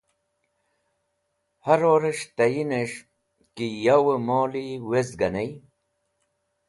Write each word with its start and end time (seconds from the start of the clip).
Harorẽs̃h 1.65 2.25
tayinẽs̃h 2.35 2.99
ki 3.55 3.67
yavẽ 3.83 4.17
moli 4.27 4.65
wezga 4.89 5.29
ney. 5.33 5.51